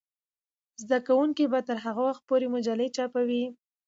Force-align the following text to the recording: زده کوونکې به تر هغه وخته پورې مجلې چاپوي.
زده 0.81 0.97
کوونکې 1.07 1.45
به 1.51 1.59
تر 1.67 1.77
هغه 1.85 2.01
وخته 2.07 2.25
پورې 2.29 2.47
مجلې 2.55 2.87
چاپوي. 2.95 3.43